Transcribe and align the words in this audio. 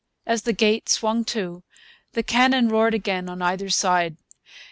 As 0.25 0.41
the 0.41 0.51
gate 0.53 0.89
swung 0.89 1.23
to, 1.25 1.61
the 2.13 2.23
cannon 2.23 2.69
roared 2.69 2.95
again 2.95 3.29
on 3.29 3.43
either 3.43 3.69
side. 3.69 4.17